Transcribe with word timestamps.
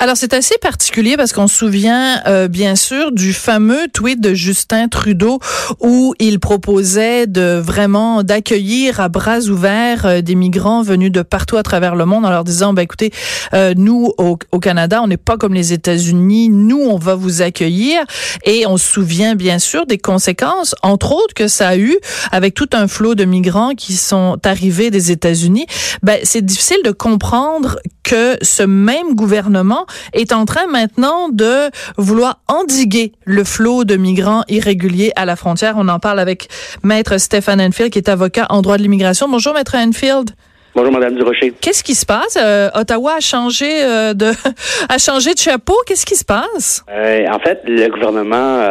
Alors 0.00 0.16
c'est 0.16 0.32
assez 0.32 0.56
particulier 0.58 1.16
parce 1.16 1.32
qu'on 1.32 1.48
se 1.48 1.56
souvient 1.56 2.22
euh, 2.28 2.46
bien 2.46 2.76
sûr 2.76 3.10
du 3.10 3.32
fameux 3.32 3.88
tweet 3.92 4.20
de 4.20 4.32
Justin 4.32 4.86
Trudeau 4.86 5.40
où 5.80 6.14
il 6.20 6.38
proposait 6.38 7.26
de 7.26 7.58
vraiment 7.58 8.22
d'accueillir 8.22 9.00
à 9.00 9.08
bras 9.08 9.40
ouverts 9.48 10.06
euh, 10.06 10.20
des 10.20 10.36
migrants 10.36 10.82
venus 10.82 11.10
de 11.10 11.22
partout 11.22 11.56
à 11.56 11.64
travers 11.64 11.96
le 11.96 12.04
monde 12.04 12.24
en 12.24 12.30
leur 12.30 12.44
disant 12.44 12.74
ben 12.74 12.82
écoutez 12.82 13.10
euh, 13.54 13.74
nous 13.76 14.12
au, 14.18 14.38
au, 14.52 14.60
Canada 14.60 15.00
on 15.02 15.08
n'est 15.08 15.16
pas 15.16 15.36
comme 15.36 15.52
les 15.52 15.72
États-Unis. 15.72 16.48
Nous 16.48 16.80
on 16.80 16.96
va 16.96 17.16
vous 17.16 17.42
accueillir. 17.42 18.00
Et 18.44 18.66
on 18.68 18.76
se 18.76 18.86
souvient 18.86 19.34
bien 19.34 19.58
sûr 19.58 19.84
des 19.84 19.98
conséquences 19.98 20.76
entre 20.84 21.10
autres 21.10 21.34
que 21.34 21.48
ça 21.48 21.70
a 21.70 21.76
eu 21.76 21.96
avec 22.30 22.54
tout 22.54 22.70
un 22.72 22.86
flot 22.86 23.16
de 23.16 23.24
migrants 23.24 23.74
qui 23.74 23.94
sont 23.94 24.38
arrivés 24.44 24.92
des 24.92 25.10
États-Unis. 25.10 25.66
Ben 26.04 26.20
c'est 26.22 26.44
difficile 26.44 26.78
de 26.84 26.92
comprendre 26.92 27.80
que 28.04 28.38
ce 28.40 28.62
même 28.62 29.14
gouvernement 29.14 29.86
est 30.12 30.32
en 30.32 30.44
train 30.44 30.66
maintenant 30.66 31.28
de 31.28 31.70
vouloir 31.96 32.40
endiguer 32.48 33.12
le 33.24 33.44
flot 33.44 33.84
de 33.84 33.96
migrants 33.96 34.44
irréguliers 34.48 35.12
à 35.16 35.24
la 35.24 35.36
frontière. 35.36 35.74
On 35.76 35.88
en 35.88 35.98
parle 35.98 36.20
avec 36.20 36.48
Maître 36.82 37.18
Stéphane 37.18 37.60
Enfield, 37.60 37.92
qui 37.92 37.98
est 37.98 38.08
avocat 38.08 38.46
en 38.50 38.62
droit 38.62 38.76
de 38.76 38.82
l'immigration. 38.82 39.28
Bonjour, 39.28 39.54
Maître 39.54 39.76
Enfield. 39.76 40.30
Bonjour, 40.74 40.92
Madame 40.92 41.16
Durocher. 41.16 41.52
Qu'est-ce 41.60 41.82
qui 41.82 41.96
se 41.96 42.06
passe? 42.06 42.38
Euh, 42.40 42.68
Ottawa 42.72 43.14
a 43.14 43.20
changé 43.20 43.82
euh, 43.82 44.14
de 44.14 44.26
a 44.88 44.98
changé 44.98 45.34
de 45.34 45.38
chapeau. 45.38 45.74
Qu'est-ce 45.86 46.06
qui 46.06 46.14
se 46.14 46.24
passe? 46.24 46.84
Euh, 46.88 47.26
en 47.32 47.40
fait, 47.40 47.62
le 47.66 47.88
gouvernement 47.88 48.64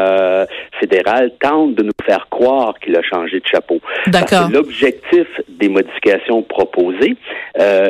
fédéral 0.80 1.31
tente 1.42 1.75
de 1.75 1.83
nous 1.83 1.92
faire 2.05 2.27
croire 2.30 2.75
qu'il 2.80 2.95
a 2.95 3.02
changé 3.02 3.42
de 3.42 3.45
chapeau. 3.45 3.81
D'accord. 4.08 4.47
L'objectif 4.49 5.27
des 5.49 5.67
modifications 5.67 6.44
proposées, 6.44 7.17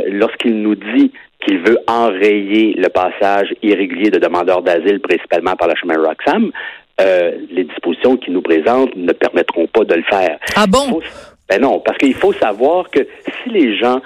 lorsqu'il 0.09 0.61
nous 0.61 0.75
dit 0.75 1.11
qu'il 1.45 1.59
veut 1.59 1.77
enrayer 1.87 2.73
le 2.77 2.89
passage 2.89 3.53
irrégulier 3.61 4.09
de 4.09 4.19
demandeurs 4.19 4.61
d'asile, 4.61 4.99
principalement 4.99 5.55
par 5.55 5.67
le 5.67 5.75
chemin 5.75 5.95
Roxham, 5.95 6.51
euh, 6.99 7.31
les 7.51 7.63
dispositions 7.63 8.17
qu'il 8.17 8.33
nous 8.33 8.41
présente 8.41 8.95
ne 8.95 9.13
permettront 9.13 9.67
pas 9.67 9.83
de 9.83 9.93
le 9.93 10.03
faire. 10.03 10.39
Ah 10.55 10.65
bon? 10.67 10.89
Faut, 10.89 11.03
ben 11.49 11.61
non, 11.61 11.79
parce 11.79 11.97
qu'il 11.97 12.15
faut 12.15 12.33
savoir 12.33 12.89
que 12.89 12.99
si 13.43 13.49
les 13.49 13.77
gens 13.77 14.01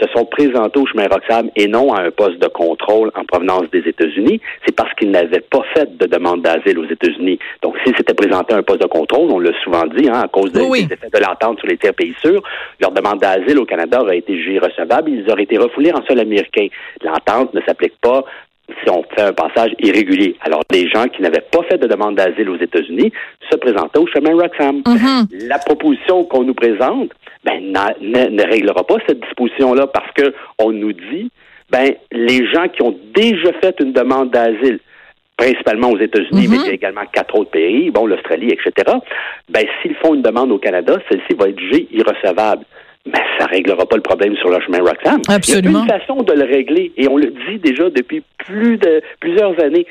se 0.00 0.08
sont 0.08 0.24
présentés 0.24 0.80
au 0.80 0.86
chemin 0.86 1.06
Roxham 1.08 1.50
et 1.56 1.68
non 1.68 1.92
à 1.92 2.02
un 2.02 2.10
poste 2.10 2.38
de 2.38 2.48
contrôle 2.48 3.10
en 3.14 3.24
provenance 3.24 3.70
des 3.72 3.80
États-Unis, 3.80 4.40
c'est 4.64 4.74
parce 4.74 4.92
qu'ils 4.94 5.10
n'avaient 5.10 5.40
pas 5.40 5.62
fait 5.74 5.96
de 5.96 6.06
demande 6.06 6.42
d'asile 6.42 6.78
aux 6.78 6.86
États-Unis. 6.86 7.38
Donc, 7.62 7.76
s'ils 7.84 7.96
s'étaient 7.96 8.14
présentés 8.14 8.54
à 8.54 8.58
un 8.58 8.62
poste 8.62 8.82
de 8.82 8.86
contrôle, 8.86 9.30
on 9.30 9.38
l'a 9.38 9.52
souvent 9.62 9.84
dit, 9.86 10.08
hein, 10.08 10.22
à 10.24 10.28
cause 10.28 10.52
de, 10.52 10.60
oui. 10.62 10.86
des 10.86 10.94
effets 10.94 11.10
de 11.12 11.18
l'entente 11.18 11.58
sur 11.58 11.68
les 11.68 11.76
tiers 11.76 11.94
pays 11.94 12.14
sûrs, 12.20 12.42
leur 12.80 12.92
demande 12.92 13.20
d'asile 13.20 13.58
au 13.58 13.64
Canada 13.64 14.00
aurait 14.00 14.18
été 14.18 14.36
jugée 14.36 14.58
recevable. 14.58 15.10
Ils 15.10 15.30
auraient 15.30 15.44
été 15.44 15.58
refoulés 15.58 15.92
en 15.92 16.04
sol 16.06 16.20
américain. 16.20 16.66
L'entente 17.02 17.54
ne 17.54 17.60
s'applique 17.62 17.98
pas 18.00 18.24
si 18.82 18.90
on 18.90 19.02
fait 19.02 19.22
un 19.22 19.32
passage 19.32 19.72
irrégulier. 19.80 20.36
Alors, 20.40 20.62
les 20.70 20.88
gens 20.88 21.06
qui 21.08 21.22
n'avaient 21.22 21.44
pas 21.50 21.62
fait 21.64 21.78
de 21.78 21.86
demande 21.86 22.16
d'asile 22.16 22.48
aux 22.48 22.56
États-Unis 22.56 23.12
se 23.52 23.98
au 23.98 24.06
chemin 24.06 24.34
Roxham. 24.34 24.76
Mm 24.76 24.96
-hmm. 24.96 25.48
La 25.48 25.58
proposition 25.58 26.24
qu'on 26.24 26.44
nous 26.44 26.54
présente 26.54 27.10
ben, 27.44 27.58
ne, 27.60 28.28
ne, 28.38 28.44
réglera 28.54 28.84
pas 28.84 28.96
cette 29.06 29.20
disposition-là 29.20 29.86
parce 29.86 30.12
que 30.14 30.34
on 30.58 30.70
nous 30.72 30.92
dit, 30.92 31.30
ben, 31.70 31.88
les 32.12 32.40
gens 32.52 32.68
qui 32.68 32.82
ont 32.82 32.96
déjà 33.14 33.52
fait 33.62 33.74
une 33.80 33.92
demande 33.92 34.30
d'asile, 34.30 34.78
principalement 35.36 35.90
aux 35.90 35.98
États-Unis, 35.98 36.46
mm 36.46 36.52
-hmm. 36.52 36.66
mais 36.66 36.74
également 36.74 37.06
quatre 37.18 37.34
autres 37.38 37.50
pays, 37.50 37.90
bon, 37.90 38.04
l'Australie, 38.06 38.50
etc., 38.56 38.70
ben, 39.54 39.64
s'ils 39.76 39.96
font 40.02 40.12
une 40.14 40.26
demande 40.30 40.50
au 40.56 40.60
Canada, 40.66 40.94
celle-ci 41.08 41.32
va 41.38 41.44
être 41.50 41.60
jugée 41.66 41.84
irrecevable. 42.00 42.64
Mais 43.12 43.24
ça 43.38 43.46
réglera 43.56 43.84
pas 43.90 43.98
le 44.02 44.06
problème 44.10 44.34
sur 44.42 44.50
le 44.54 44.60
chemin 44.64 44.80
Roxham. 44.88 45.20
Absolument. 45.38 45.82
Il 45.84 45.88
y 45.88 45.92
a 45.92 45.94
une 45.96 46.00
façon 46.00 46.18
de 46.30 46.34
le 46.40 46.46
régler, 46.56 46.86
et 47.00 47.04
on 47.14 47.16
le 47.24 47.30
dit 47.46 47.58
déjà 47.68 47.86
depuis 47.98 48.20
plus 48.46 48.76
de 48.86 48.92
plusieurs 49.24 49.54
années, 49.66 49.86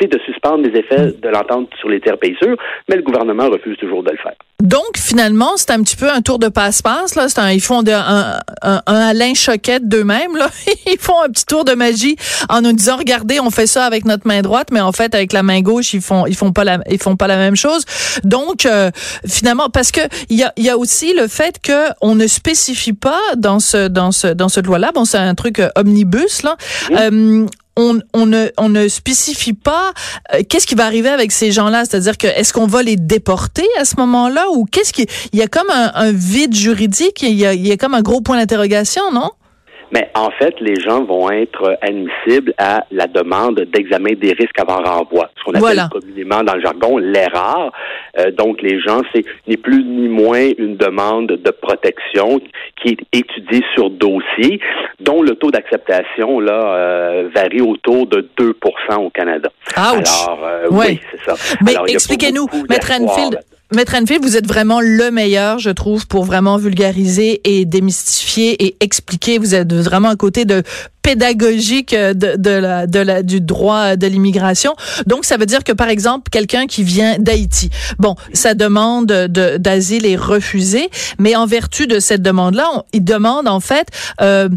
c'est 0.00 0.10
de 0.10 0.18
suspendre 0.20 0.66
les 0.66 0.78
effets 0.78 1.12
de 1.12 1.28
l'entente 1.28 1.68
sur 1.78 1.88
les 1.88 2.00
terres 2.00 2.18
pays 2.18 2.36
sûrs, 2.40 2.56
mais 2.88 2.96
le 2.96 3.02
gouvernement 3.02 3.48
refuse 3.48 3.76
toujours 3.78 4.02
de 4.02 4.10
le 4.10 4.16
faire. 4.18 4.34
Donc, 4.62 4.96
finalement, 4.96 5.56
c'est 5.56 5.70
un 5.70 5.82
petit 5.82 5.96
peu 5.96 6.10
un 6.10 6.22
tour 6.22 6.38
de 6.38 6.48
passe-passe. 6.48 7.14
Là, 7.14 7.26
un, 7.36 7.52
ils 7.52 7.60
font 7.60 7.82
de, 7.82 7.92
un, 7.92 8.40
un, 8.62 8.82
un, 8.86 9.08
Alain 9.08 9.34
Choquette 9.34 9.86
d'eux-mêmes. 9.86 10.34
Là, 10.36 10.48
ils 10.86 10.98
font 10.98 11.20
un 11.22 11.28
petit 11.28 11.44
tour 11.44 11.64
de 11.64 11.72
magie 11.74 12.16
en 12.48 12.62
nous 12.62 12.72
disant 12.72 12.96
regardez, 12.96 13.38
on 13.38 13.50
fait 13.50 13.66
ça 13.66 13.84
avec 13.84 14.06
notre 14.06 14.26
main 14.26 14.40
droite, 14.40 14.68
mais 14.72 14.80
en 14.80 14.92
fait, 14.92 15.14
avec 15.14 15.34
la 15.34 15.42
main 15.42 15.60
gauche, 15.60 15.92
ils 15.92 16.00
font, 16.00 16.26
ils 16.26 16.34
font 16.34 16.52
pas 16.52 16.64
la, 16.64 16.78
ils 16.90 16.98
font 16.98 17.16
pas 17.16 17.26
la 17.26 17.36
même 17.36 17.56
chose. 17.56 17.84
Donc, 18.24 18.64
euh, 18.64 18.90
finalement, 19.26 19.68
parce 19.68 19.92
que 19.92 20.00
il 20.30 20.38
y 20.38 20.42
a, 20.42 20.52
y 20.56 20.70
a 20.70 20.78
aussi 20.78 21.12
le 21.12 21.28
fait 21.28 21.60
que 21.62 21.88
on 22.00 22.14
ne 22.14 22.26
spécifie 22.26 22.94
pas 22.94 23.20
dans 23.36 23.60
ce, 23.60 23.88
dans 23.88 24.10
ce, 24.10 24.28
dans 24.28 24.48
cette 24.48 24.66
loi-là. 24.66 24.90
Bon, 24.94 25.04
c'est 25.04 25.18
un 25.18 25.34
truc 25.34 25.58
euh, 25.58 25.68
omnibus 25.76 26.42
là. 26.42 26.56
Oui. 26.90 26.96
Euh, 26.98 27.46
on, 27.76 28.00
on, 28.14 28.26
ne, 28.26 28.48
on 28.56 28.68
ne 28.68 28.88
spécifie 28.88 29.52
pas 29.52 29.92
euh, 30.34 30.42
qu'est-ce 30.48 30.66
qui 30.66 30.74
va 30.74 30.86
arriver 30.86 31.08
avec 31.08 31.32
ces 31.32 31.52
gens-là? 31.52 31.84
C'est-à-dire 31.84 32.16
que 32.18 32.26
est-ce 32.26 32.52
qu'on 32.52 32.66
va 32.66 32.82
les 32.82 32.96
déporter 32.96 33.66
à 33.78 33.84
ce 33.84 33.96
moment-là? 33.96 34.46
Ou 34.52 34.64
qu'est-ce 34.64 34.92
qui. 34.92 35.06
Il 35.32 35.38
y 35.38 35.42
a 35.42 35.46
comme 35.46 35.70
un, 35.70 35.92
un 35.94 36.12
vide 36.12 36.54
juridique, 36.54 37.22
il 37.22 37.34
y, 37.34 37.46
a, 37.46 37.54
il 37.54 37.66
y 37.66 37.72
a 37.72 37.76
comme 37.76 37.94
un 37.94 38.02
gros 38.02 38.20
point 38.20 38.36
d'interrogation, 38.36 39.12
non? 39.12 39.30
Mais 39.92 40.10
en 40.14 40.30
fait, 40.32 40.54
les 40.60 40.74
gens 40.80 41.04
vont 41.04 41.30
être 41.30 41.76
admissibles 41.80 42.52
à 42.58 42.84
la 42.90 43.06
demande 43.06 43.60
d'examen 43.72 44.14
des 44.14 44.32
risques 44.32 44.58
avant 44.58 44.82
renvoi, 44.82 45.30
ce 45.38 45.44
qu'on 45.44 45.50
appelle 45.52 45.60
Voilà. 45.60 45.88
communément 45.92 46.42
dans 46.42 46.54
le 46.54 46.60
jargon 46.60 46.98
l'erreur. 46.98 47.72
Euh, 48.18 48.30
donc, 48.32 48.62
les 48.62 48.80
gens, 48.80 49.02
c'est 49.14 49.24
ni 49.46 49.56
plus 49.56 49.84
ni 49.84 50.08
moins 50.08 50.50
une 50.58 50.76
demande 50.76 51.28
de 51.28 51.50
protection 51.50 52.40
qui 52.82 52.88
est 52.90 52.98
étudiée 53.18 53.62
sur 53.74 53.90
dossier, 53.90 54.60
dont 55.00 55.22
le 55.22 55.34
taux 55.36 55.50
d'acceptation 55.50 56.40
là 56.40 56.74
euh, 56.76 57.28
varie 57.34 57.60
autour 57.60 58.06
de 58.06 58.28
2% 58.38 58.96
au 59.04 59.10
Canada. 59.10 59.48
Ouch. 59.76 59.76
Alors, 60.26 60.40
euh, 60.44 60.68
Ouais. 60.70 60.86
oui, 60.88 61.00
c'est 61.12 61.30
ça. 61.30 61.56
Mais 61.64 61.74
expliquez-nous, 61.92 62.46
Maître 62.68 62.90
là- 62.90 63.38
Maître 63.74 63.96
Enfield, 63.96 64.22
vous 64.22 64.36
êtes 64.36 64.46
vraiment 64.46 64.80
le 64.80 65.10
meilleur, 65.10 65.58
je 65.58 65.70
trouve, 65.70 66.06
pour 66.06 66.24
vraiment 66.24 66.56
vulgariser 66.56 67.40
et 67.42 67.64
démystifier 67.64 68.64
et 68.64 68.76
expliquer. 68.78 69.38
Vous 69.38 69.56
êtes 69.56 69.72
vraiment 69.72 70.08
à 70.08 70.14
côté 70.14 70.44
de 70.44 70.62
pédagogique 71.06 71.94
de, 71.94 72.36
de 72.36 72.98
la, 72.98 73.22
du 73.22 73.40
droit 73.40 73.94
de 73.96 74.06
l'immigration. 74.08 74.74
Donc, 75.06 75.24
ça 75.24 75.36
veut 75.36 75.46
dire 75.46 75.62
que, 75.62 75.72
par 75.72 75.88
exemple, 75.88 76.30
quelqu'un 76.30 76.66
qui 76.66 76.82
vient 76.82 77.16
d'Haïti, 77.18 77.70
bon, 77.98 78.16
sa 78.32 78.54
demande 78.54 79.06
de- 79.06 79.56
d'asile 79.56 80.04
est 80.04 80.16
refusée, 80.16 80.90
mais 81.18 81.36
en 81.36 81.46
vertu 81.46 81.86
de 81.86 82.00
cette 82.00 82.22
demande-là, 82.22 82.68
il 82.92 83.04
demande, 83.04 83.46
en 83.46 83.60
fait, 83.60 83.86
euh, 84.20 84.48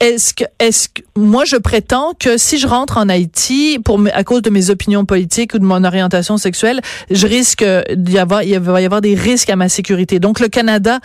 est-ce 0.00 0.34
que, 0.34 0.44
est-ce 0.58 0.88
que, 0.88 1.02
moi, 1.16 1.44
je 1.46 1.56
prétends 1.56 2.12
que 2.18 2.36
si 2.36 2.58
je 2.58 2.66
rentre 2.66 2.98
en 2.98 3.08
Haïti 3.08 3.78
pour 3.82 3.98
à 4.12 4.24
cause 4.24 4.42
de 4.42 4.50
mes 4.50 4.68
opinions 4.70 5.04
politiques 5.06 5.54
ou 5.54 5.58
de 5.58 5.64
mon 5.64 5.84
orientation 5.84 6.36
sexuelle, 6.36 6.80
je 7.10 7.26
risque 7.26 7.64
d'y 7.94 8.18
avoir, 8.18 8.42
il 8.42 8.58
va 8.58 8.80
y 8.82 8.84
avoir 8.84 9.00
des 9.00 9.14
risques 9.14 9.50
à 9.50 9.56
ma 9.56 9.68
sécurité. 9.68 10.18
Donc, 10.20 10.40
le 10.40 10.48
Canada 10.48 10.98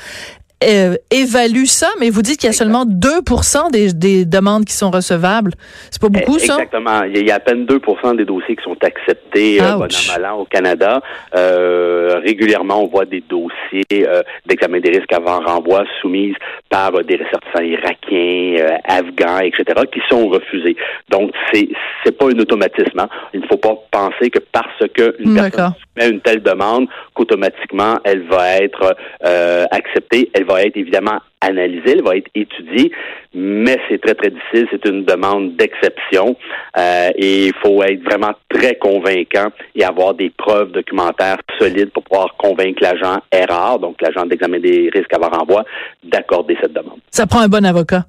euh, 0.67 0.95
évalue 1.11 1.65
ça, 1.65 1.87
mais 1.99 2.09
vous 2.09 2.21
dites 2.21 2.39
qu'il 2.39 2.47
y 2.47 2.49
a 2.49 2.53
seulement 2.53 2.85
2 2.85 3.09
des, 3.71 3.93
des 3.93 4.25
demandes 4.25 4.65
qui 4.65 4.73
sont 4.73 4.91
recevables. 4.91 5.51
C'est 5.91 6.01
pas 6.01 6.09
beaucoup, 6.09 6.39
ça? 6.39 6.53
Exactement. 6.55 7.03
Il 7.03 7.25
y 7.27 7.31
a- 7.31 7.35
à 7.35 7.39
peine 7.39 7.65
2% 7.65 8.15
des 8.15 8.25
dossiers 8.25 8.55
qui 8.55 8.63
sont 8.63 8.77
acceptés 8.83 9.61
euh, 9.61 9.73
bon 9.73 9.85
Ouch. 9.85 10.09
an, 10.09 10.13
mal 10.13 10.25
an 10.31 10.37
au 10.39 10.45
Canada. 10.45 11.01
Euh, 11.35 12.19
régulièrement, 12.23 12.83
on 12.83 12.87
voit 12.87 13.05
des 13.05 13.21
dossiers 13.27 13.83
d'examen 14.45 14.79
des 14.79 14.91
risques 14.91 15.11
avant 15.13 15.39
renvoi 15.39 15.83
soumis 16.01 16.33
par 16.69 16.91
des 16.91 17.15
ressortissants 17.17 17.63
irakiens, 17.63 18.77
afghans, 18.85 19.39
etc., 19.39 19.63
qui 19.91 19.99
sont 20.09 20.27
refusés. 20.27 20.75
Donc, 21.09 21.31
c'est 21.51 21.67
c'est 22.03 22.17
pas 22.17 22.25
un 22.25 22.39
automatisme. 22.39 22.99
hein. 22.99 23.09
Il 23.33 23.41
ne 23.41 23.47
faut 23.47 23.57
pas 23.57 23.75
penser 23.91 24.29
que 24.29 24.39
parce 24.51 24.67
que 24.93 25.15
une 25.19 25.35
D'accord. 25.35 25.73
personne 25.73 25.75
soumet 25.97 26.09
une 26.15 26.21
telle 26.21 26.43
demande, 26.43 26.87
qu'automatiquement, 27.13 27.97
elle 28.03 28.23
va 28.27 28.57
être 28.57 28.95
acceptée. 29.71 30.29
Elle 30.33 30.45
va 30.45 30.52
être 30.61 30.77
évidemment 30.77 31.19
analysée, 31.41 31.93
elle 31.93 32.03
va 32.03 32.15
être 32.15 32.29
étudiée, 32.35 32.91
mais 33.33 33.77
c'est 33.89 34.01
très, 34.01 34.15
très 34.15 34.29
difficile. 34.29 34.67
C'est 34.71 34.85
une 34.87 35.03
demande 35.03 35.55
d'exception 35.55 36.35
euh, 36.77 37.09
et 37.15 37.47
il 37.47 37.53
faut 37.61 37.83
être 37.83 38.03
vraiment 38.03 38.33
très 38.49 38.75
convaincant 38.75 39.49
et 39.75 39.83
avoir 39.83 40.13
des 40.13 40.29
preuves 40.29 40.71
documentaires 40.71 41.39
solides 41.59 41.91
pour 41.91 42.03
pouvoir 42.03 42.35
convaincre 42.37 42.81
l'agent 42.81 43.19
erreur, 43.31 43.79
donc 43.79 44.01
l'agent 44.01 44.25
d'examen 44.25 44.59
des 44.59 44.89
risques 44.93 45.13
avant 45.13 45.29
renvoi, 45.29 45.63
d'accorder 46.03 46.57
cette 46.61 46.73
demande. 46.73 46.99
Ça 47.11 47.27
prend 47.27 47.41
un 47.41 47.47
bon 47.47 47.65
avocat. 47.65 48.05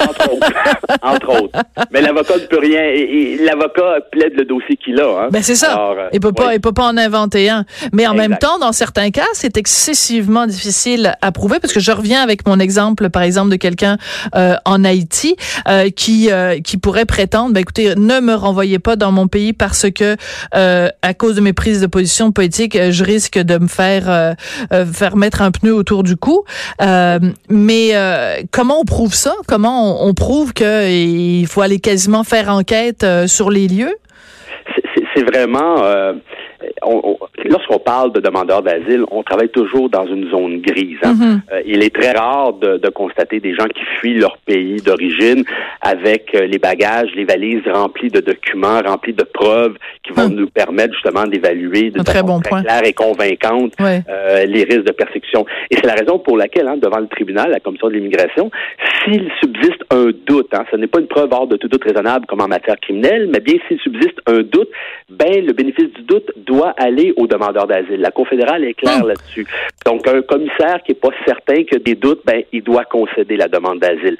Entre 0.00 0.32
autres. 0.32 0.52
Entre 1.02 1.42
autres. 1.42 1.58
Mais 1.90 2.00
l'avocat 2.00 2.34
ne 2.36 2.46
peut 2.46 2.58
rien. 2.58 3.44
L'avocat 3.44 4.00
plaide 4.10 4.34
le 4.36 4.44
dossier 4.44 4.76
qu'il 4.76 5.00
a. 5.00 5.24
Hein. 5.24 5.28
Ben 5.30 5.42
c'est 5.42 5.54
ça. 5.54 5.90
Euh, 5.90 6.08
il 6.12 6.20
peut 6.20 6.32
pas, 6.32 6.54
il 6.54 6.60
peut 6.60 6.72
pas 6.72 6.86
en 6.86 6.96
inventer 6.96 7.48
un. 7.50 7.64
Mais 7.92 8.06
en 8.06 8.14
même 8.14 8.38
temps, 8.38 8.58
dans 8.58 8.72
certains 8.72 9.10
cas, 9.10 9.26
c'est 9.32 9.56
excessivement 9.56 10.46
difficile 10.46 11.14
à 11.22 11.32
prouver 11.32 11.58
parce 11.60 11.72
que 11.72 11.80
je 11.80 11.92
reviens 11.92 12.22
avec 12.22 12.46
mon 12.46 12.58
exemple, 12.58 13.10
par 13.10 13.22
exemple, 13.22 13.50
de 13.50 13.56
quelqu'un 13.56 13.96
euh, 14.34 14.54
en 14.64 14.84
Haïti 14.84 15.36
euh, 15.68 15.90
qui 15.90 16.30
euh, 16.30 16.60
qui 16.60 16.76
pourrait 16.76 17.04
prétendre, 17.04 17.52
ben 17.52 17.60
écoutez, 17.60 17.94
ne 17.96 18.20
me 18.20 18.34
renvoyez 18.34 18.78
pas 18.78 18.96
dans 18.96 19.12
mon 19.12 19.28
pays 19.28 19.52
parce 19.52 19.90
que 19.90 20.16
euh, 20.54 20.88
à 21.02 21.14
cause 21.14 21.36
de 21.36 21.40
mes 21.40 21.52
prises 21.52 21.80
de 21.80 21.86
position 21.86 22.32
politique, 22.32 22.78
je 22.90 23.04
risque 23.04 23.38
de 23.38 23.58
me 23.58 23.68
faire 23.68 24.36
faire 24.92 25.16
mettre 25.16 25.42
un 25.42 25.50
pneu 25.50 25.74
autour 25.74 26.02
du 26.02 26.16
cou. 26.16 26.44
mais 27.48 27.92
comment 28.50 28.80
on 28.80 28.84
prouve 28.84 29.14
ça? 29.14 29.34
Comment 29.46 29.57
on, 29.66 30.14
prouve 30.14 30.52
qu'il 30.52 31.46
faut 31.46 31.62
aller 31.62 31.78
quasiment 31.80 32.24
faire 32.24 32.48
enquête 32.48 33.04
euh, 33.04 33.26
sur 33.26 33.50
les 33.50 33.68
lieux? 33.68 33.94
C'est 35.14 35.24
vraiment... 35.24 35.82
Euh, 35.84 36.12
lorsqu'on 37.44 37.78
parle 37.78 38.12
de 38.12 38.20
demandeurs 38.20 38.62
d'asile, 38.62 39.04
on 39.10 39.22
travaille 39.22 39.48
toujours 39.50 39.88
dans 39.88 40.06
une 40.06 40.30
zone 40.30 40.60
grise. 40.60 40.98
Hein. 41.02 41.14
Mm-hmm. 41.14 41.40
Euh, 41.52 41.62
il 41.66 41.82
est 41.82 41.94
très 41.94 42.12
rare 42.12 42.54
de, 42.54 42.88
constater 42.88 43.38
des 43.38 43.54
gens 43.54 43.66
qui 43.66 43.84
fuient 43.98 44.18
leur 44.18 44.38
pays 44.38 44.80
d'origine 44.80 45.44
avec 45.82 46.32
les 46.32 46.58
bagages, 46.58 47.10
les 47.14 47.24
valises 47.24 47.62
remplies 47.72 48.08
de 48.08 48.20
documents, 48.20 48.80
remplies 48.84 49.12
de 49.12 49.24
preuves 49.24 49.76
qui 50.02 50.12
vont 50.12 50.24
hum. 50.24 50.34
nous 50.34 50.48
permettre 50.48 50.94
justement 50.94 51.24
d'évaluer 51.24 51.90
de 51.90 52.02
façon 52.02 52.40
très, 52.40 52.62
claire 52.62 52.84
et 52.84 52.92
convaincante 52.94 53.74
les 53.78 54.64
risques 54.64 54.84
de 54.84 54.92
persécution. 54.92 55.44
Et 55.70 55.76
c'est 55.76 55.86
la 55.86 55.94
raison 55.94 56.18
pour 56.18 56.36
laquelle, 56.36 56.66
hein, 56.66 56.78
devant 56.80 56.98
le 56.98 57.08
tribunal, 57.08 57.50
la 57.50 57.60
commission 57.60 57.88
de 57.88 57.94
l'immigration, 57.94 58.50
s'il 59.04 59.30
subsiste 59.40 59.82
un 59.90 60.10
doute, 60.26 60.48
hein, 60.52 60.64
ce 60.70 60.76
n'est 60.76 60.86
pas 60.86 61.00
une 61.00 61.06
preuve 61.06 61.28
hors 61.32 61.46
de 61.46 61.56
tout 61.56 61.68
doute 61.68 61.84
raisonnable 61.84 62.26
comme 62.26 62.40
en 62.40 62.48
matière 62.48 62.78
criminelle, 62.80 63.28
mais 63.32 63.40
bien 63.40 63.56
s'il 63.66 63.78
subsiste 63.80 64.20
un 64.26 64.42
doute, 64.42 64.70
ben 65.08 65.44
le 65.44 65.52
bénéfice 65.52 65.92
du 65.94 66.02
doute 66.02 66.30
doit 66.36 66.67
aller 66.76 67.12
au 67.16 67.26
demandeur 67.26 67.66
d'asile. 67.66 68.00
La 68.00 68.10
Cour 68.10 68.28
fédérale 68.28 68.64
est 68.64 68.74
claire 68.74 69.04
hmm. 69.04 69.08
là-dessus. 69.08 69.46
Donc 69.84 70.06
un 70.06 70.22
commissaire 70.22 70.82
qui 70.84 70.92
est 70.92 71.00
pas 71.00 71.10
certain 71.26 71.64
que 71.64 71.76
des 71.76 71.94
doutes, 71.94 72.20
ben 72.24 72.42
il 72.52 72.62
doit 72.62 72.84
concéder 72.84 73.36
la 73.36 73.48
demande 73.48 73.78
d'asile. 73.80 74.18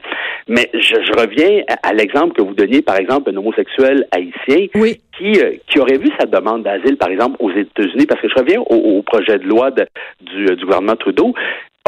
Mais 0.48 0.70
je, 0.72 1.12
reviens 1.18 1.62
à, 1.82 1.92
l'exemple 1.92 2.34
que 2.34 2.42
vous 2.42 2.54
donniez, 2.54 2.80
par 2.80 2.96
exemple, 2.96 3.30
un 3.30 3.36
homosexuel 3.36 4.06
haïtien 4.10 4.66
qui, 4.72 5.40
euh, 5.40 5.52
qui 5.66 5.78
aurait 5.78 5.98
vu 5.98 6.10
sa 6.18 6.26
demande 6.26 6.62
d'asile, 6.62 6.96
par 6.96 7.10
exemple, 7.10 7.36
aux 7.40 7.50
États-Unis, 7.50 8.06
parce 8.06 8.20
que 8.20 8.28
je 8.28 8.34
reviens 8.34 8.60
au, 8.60 9.02
projet 9.02 9.38
de 9.38 9.44
loi 9.44 9.70
du, 9.70 10.44
du 10.46 10.64
gouvernement 10.64 10.96
Trudeau 10.96 11.34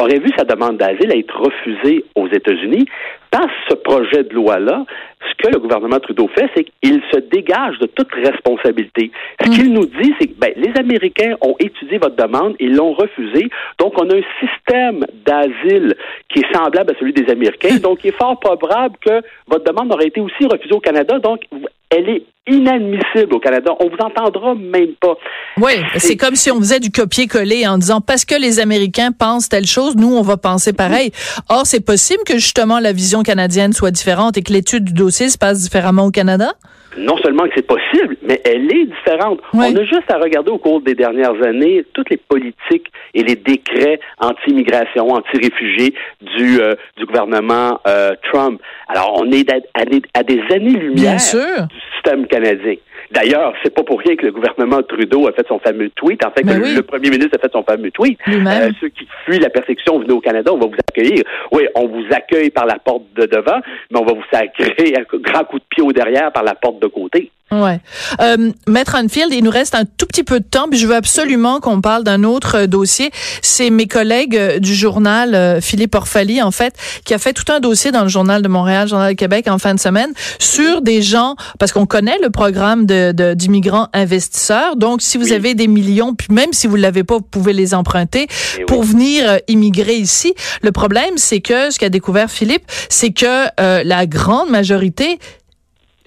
aurait 0.01 0.19
vu 0.19 0.29
sa 0.37 0.43
demande 0.43 0.77
d'asile 0.77 1.11
être 1.15 1.39
refusée 1.39 2.05
aux 2.15 2.27
États-Unis. 2.27 2.85
Dans 3.31 3.47
ce 3.69 3.75
projet 3.75 4.23
de 4.23 4.33
loi-là, 4.33 4.85
ce 5.21 5.43
que 5.43 5.53
le 5.53 5.59
gouvernement 5.59 5.99
Trudeau 5.99 6.29
fait, 6.35 6.49
c'est 6.55 6.65
qu'il 6.65 7.01
se 7.13 7.19
dégage 7.19 7.77
de 7.79 7.85
toute 7.85 8.11
responsabilité. 8.13 9.11
Ce 9.41 9.49
mm. 9.49 9.53
qu'il 9.53 9.73
nous 9.73 9.85
dit, 9.85 10.13
c'est 10.19 10.27
que 10.27 10.37
ben, 10.37 10.51
les 10.57 10.71
Américains 10.77 11.35
ont 11.41 11.55
étudié 11.59 11.97
votre 11.97 12.15
demande, 12.15 12.55
ils 12.59 12.75
l'ont 12.75 12.93
refusée. 12.93 13.49
Donc, 13.79 13.93
on 14.01 14.09
a 14.09 14.15
un 14.15 14.45
système 14.45 15.05
d'asile 15.25 15.95
qui 16.29 16.39
est 16.39 16.53
semblable 16.53 16.91
à 16.91 16.99
celui 16.99 17.13
des 17.13 17.31
Américains. 17.31 17.77
Donc, 17.81 17.99
il 18.03 18.09
est 18.09 18.17
fort 18.17 18.39
probable 18.39 18.97
que 19.05 19.21
votre 19.47 19.63
demande 19.63 19.93
aurait 19.93 20.07
été 20.07 20.19
aussi 20.19 20.45
refusée 20.45 20.73
au 20.73 20.79
Canada. 20.79 21.19
Donc, 21.19 21.43
elle 21.91 22.09
est 22.09 22.23
inadmissible 22.47 23.33
au 23.33 23.39
Canada. 23.39 23.71
On 23.79 23.89
vous 23.89 23.97
entendra 23.99 24.55
même 24.55 24.93
pas. 24.99 25.15
Oui, 25.57 25.73
c'est 25.97 26.17
comme 26.17 26.35
si 26.35 26.49
on 26.49 26.57
faisait 26.57 26.79
du 26.79 26.89
copier-coller 26.89 27.67
en 27.67 27.77
disant 27.77 28.01
parce 28.01 28.25
que 28.25 28.35
les 28.35 28.59
Américains 28.59 29.11
pensent 29.11 29.49
telle 29.49 29.67
chose, 29.67 29.95
nous 29.95 30.15
on 30.15 30.21
va 30.21 30.37
penser 30.37 30.73
pareil. 30.73 31.11
Or, 31.49 31.65
c'est 31.65 31.85
possible 31.85 32.23
que 32.25 32.33
justement 32.33 32.79
la 32.79 32.93
vision 32.93 33.21
canadienne 33.23 33.73
soit 33.73 33.91
différente 33.91 34.37
et 34.37 34.41
que 34.41 34.53
l'étude 34.53 34.85
du 34.85 34.93
dossier 34.93 35.29
se 35.29 35.37
passe 35.37 35.61
différemment 35.61 36.05
au 36.05 36.11
Canada? 36.11 36.53
non 36.97 37.17
seulement 37.17 37.43
que 37.43 37.51
c'est 37.55 37.67
possible, 37.67 38.17
mais 38.21 38.41
elle 38.43 38.71
est 38.71 38.85
différente. 38.85 39.39
On 39.53 39.61
a 39.61 39.83
juste 39.83 40.09
à 40.09 40.17
regarder 40.17 40.51
au 40.51 40.57
cours 40.57 40.81
des 40.81 40.95
dernières 40.95 41.41
années 41.43 41.85
toutes 41.93 42.09
les 42.09 42.17
politiques 42.17 42.91
et 43.13 43.23
les 43.23 43.35
décrets 43.35 43.99
anti-immigration, 44.19 45.09
anti-réfugiés 45.09 45.93
du, 46.37 46.59
euh, 46.59 46.75
du 46.97 47.05
gouvernement 47.05 47.79
euh, 47.87 48.11
Trump. 48.31 48.61
Alors, 48.87 49.21
on 49.21 49.31
est 49.31 49.49
à, 49.73 50.23
des 50.23 50.41
années-lumière 50.53 51.17
du 51.17 51.79
système 51.93 52.27
canadien. 52.27 52.75
D'ailleurs, 53.11 53.53
c'est 53.63 53.73
pas 53.73 53.83
pour 53.83 53.99
rien 53.99 54.15
que 54.15 54.25
le 54.25 54.31
gouvernement 54.31 54.81
Trudeau 54.83 55.27
a 55.27 55.33
fait 55.33 55.45
son 55.47 55.59
fameux 55.59 55.89
tweet. 55.89 56.25
En 56.25 56.31
fait, 56.31 56.43
ben 56.43 56.59
le, 56.59 56.81
premier 56.81 57.09
ministre 57.09 57.37
a 57.37 57.39
fait 57.39 57.51
son 57.51 57.63
fameux 57.63 57.91
tweet. 57.91 58.17
Euh, 58.27 58.71
ceux 58.79 58.89
qui 58.89 59.07
fuient 59.25 59.39
la 59.39 59.49
persécution, 59.49 59.99
venez 59.99 60.13
au 60.13 60.21
Canada, 60.21 60.51
on 60.53 60.57
va 60.57 60.67
vous 60.67 60.77
accueillir. 60.87 61.23
Oui, 61.51 61.63
on 61.75 61.87
vous 61.87 62.05
accueille 62.11 62.49
par 62.49 62.65
la 62.65 62.79
porte 62.79 63.03
de 63.15 63.25
devant, 63.25 63.59
mais 63.91 63.99
on 63.99 64.05
va 64.05 64.13
vous 64.13 64.23
sacrer 64.31 64.93
un 64.97 65.17
grand 65.17 65.43
coup 65.43 65.59
de 65.59 65.65
pied 65.69 65.83
au 65.83 65.91
derrière 65.91 66.31
par 66.31 66.43
la 66.43 66.55
porte 66.55 66.81
de 66.81 66.87
côté. 66.87 67.31
Ouais. 67.51 67.81
Euh, 68.21 68.51
Maître 68.65 68.95
Anfield, 68.95 69.33
il 69.33 69.43
nous 69.43 69.51
reste 69.51 69.75
un 69.75 69.83
tout 69.83 70.05
petit 70.05 70.23
peu 70.23 70.39
de 70.39 70.45
temps, 70.45 70.69
puis 70.69 70.79
je 70.79 70.87
veux 70.87 70.95
absolument 70.95 71.59
qu'on 71.59 71.81
parle 71.81 72.05
d'un 72.05 72.23
autre 72.23 72.59
euh, 72.59 72.67
dossier. 72.67 73.11
C'est 73.41 73.69
mes 73.69 73.87
collègues 73.87 74.37
euh, 74.37 74.59
du 74.59 74.73
journal, 74.73 75.35
euh, 75.35 75.59
Philippe 75.59 75.93
Orfali, 75.93 76.41
en 76.41 76.51
fait, 76.51 76.73
qui 77.03 77.13
a 77.13 77.17
fait 77.17 77.33
tout 77.33 77.51
un 77.51 77.59
dossier 77.59 77.91
dans 77.91 78.03
le 78.03 78.09
journal 78.09 78.41
de 78.41 78.47
Montréal, 78.47 78.87
journal 78.87 79.11
de 79.11 79.17
Québec, 79.17 79.49
en 79.49 79.57
fin 79.57 79.75
de 79.75 79.81
semaine, 79.81 80.13
sur 80.39 80.81
des 80.81 81.01
gens, 81.01 81.35
parce 81.59 81.73
qu'on 81.73 81.85
connaît 81.85 82.17
le 82.23 82.29
programme 82.29 82.85
de 82.85 83.11
d'immigrants 83.33 83.89
investisseurs. 83.91 84.77
Donc, 84.77 85.01
si 85.01 85.17
vous 85.17 85.33
avez 85.33 85.53
des 85.53 85.67
millions, 85.67 86.15
puis 86.15 86.29
même 86.31 86.53
si 86.53 86.67
vous 86.67 86.77
l'avez 86.77 87.03
pas, 87.03 87.15
vous 87.15 87.21
pouvez 87.21 87.51
les 87.51 87.73
emprunter 87.73 88.27
eh 88.59 88.63
pour 88.63 88.83
venir 88.83 89.39
immigrer 89.49 89.95
ici. 89.95 90.33
Le 90.61 90.71
problème, 90.71 91.17
c'est 91.17 91.41
que 91.41 91.69
ce 91.69 91.77
qu'a 91.79 91.89
découvert 91.89 92.31
Philippe, 92.31 92.63
c'est 92.89 93.11
que 93.11 93.47
la 93.57 94.05
grande 94.05 94.49
majorité 94.49 95.19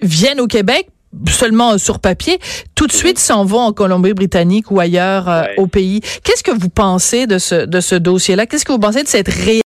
viennent 0.01 0.39
au 0.39 0.47
Québec 0.47 0.89
seulement 1.27 1.77
sur 1.77 1.99
papier, 1.99 2.39
tout 2.75 2.87
de 2.87 2.91
suite 2.91 3.19
s'en 3.19 3.45
vont 3.45 3.59
en 3.59 3.73
Colombie-Britannique 3.73 4.71
ou 4.71 4.79
ailleurs 4.79 5.29
euh, 5.29 5.43
au 5.57 5.67
pays. 5.67 6.01
Qu'est-ce 6.23 6.43
que 6.43 6.51
vous 6.51 6.69
pensez 6.69 7.27
de 7.27 7.37
ce, 7.37 7.65
de 7.65 7.79
ce 7.79 7.95
dossier-là? 7.95 8.45
Qu'est-ce 8.45 8.65
que 8.65 8.71
vous 8.71 8.79
pensez 8.79 9.03
de 9.03 9.07
cette 9.07 9.27
réalité? 9.27 9.61